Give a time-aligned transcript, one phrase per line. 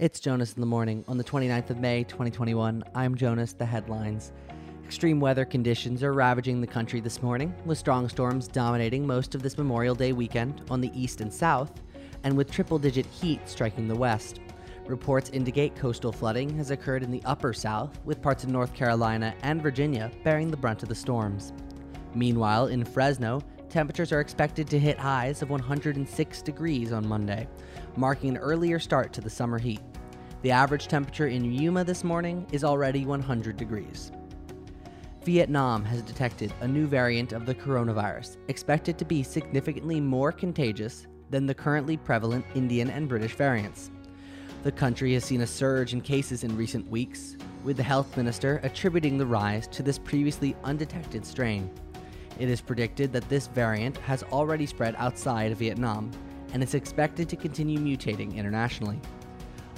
[0.00, 2.82] It's Jonas in the morning on the 29th of May, 2021.
[2.94, 4.32] I'm Jonas, the headlines.
[4.82, 9.42] Extreme weather conditions are ravaging the country this morning, with strong storms dominating most of
[9.42, 11.82] this Memorial Day weekend on the east and south,
[12.24, 14.40] and with triple digit heat striking the west.
[14.86, 19.34] Reports indicate coastal flooding has occurred in the upper south, with parts of North Carolina
[19.42, 21.52] and Virginia bearing the brunt of the storms.
[22.14, 27.48] Meanwhile, in Fresno, temperatures are expected to hit highs of 106 degrees on Monday,
[27.96, 29.80] marking an earlier start to the summer heat.
[30.42, 34.10] The average temperature in Yuma this morning is already 100 degrees.
[35.24, 41.06] Vietnam has detected a new variant of the coronavirus, expected to be significantly more contagious
[41.28, 43.90] than the currently prevalent Indian and British variants.
[44.62, 48.60] The country has seen a surge in cases in recent weeks, with the health minister
[48.62, 51.70] attributing the rise to this previously undetected strain.
[52.40, 56.10] It is predicted that this variant has already spread outside of Vietnam
[56.54, 58.98] and is expected to continue mutating internationally.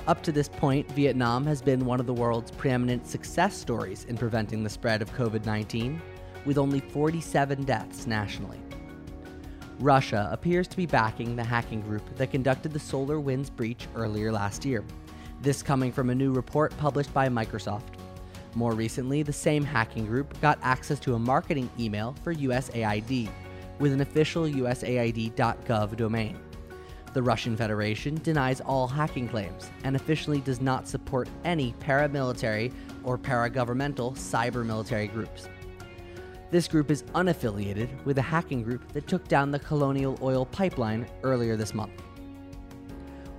[0.06, 4.16] Up to this point, Vietnam has been one of the world's preeminent success stories in
[4.16, 6.00] preventing the spread of COVID 19,
[6.44, 8.60] with only 47 deaths nationally.
[9.80, 14.64] Russia appears to be backing the hacking group that conducted the SolarWinds breach earlier last
[14.64, 14.84] year.
[15.40, 17.98] This coming from a new report published by Microsoft.
[18.54, 23.30] More recently, the same hacking group got access to a marketing email for USAID
[23.78, 26.38] with an official USAID.gov domain.
[27.14, 32.72] The Russian Federation denies all hacking claims and officially does not support any paramilitary
[33.04, 35.48] or paragovernmental cyber military groups.
[36.50, 41.06] This group is unaffiliated with the hacking group that took down the Colonial Oil pipeline
[41.22, 41.92] earlier this month.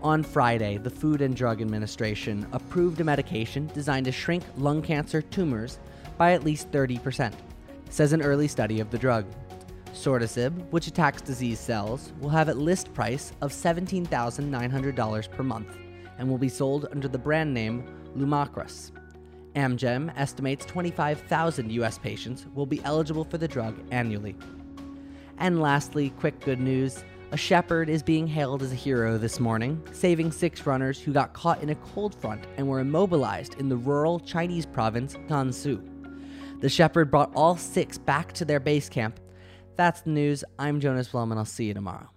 [0.03, 5.21] On Friday, the Food and Drug Administration approved a medication designed to shrink lung cancer
[5.21, 5.79] tumors
[6.17, 7.33] by at least 30%,
[7.89, 9.25] says an early study of the drug.
[9.93, 15.77] Sotorasib, which attacks disease cells, will have a list price of $17,900 per month
[16.17, 17.85] and will be sold under the brand name
[18.17, 18.91] Lumakras.
[19.55, 24.35] Amgen estimates 25,000 US patients will be eligible for the drug annually.
[25.37, 29.81] And lastly, quick good news a shepherd is being hailed as a hero this morning,
[29.91, 33.75] saving six runners who got caught in a cold front and were immobilized in the
[33.75, 35.81] rural Chinese province Gansu.
[36.61, 39.19] The shepherd brought all six back to their base camp
[39.75, 40.43] that's the news.
[40.59, 42.12] I'm Jonas Blum, and I'll see you tomorrow.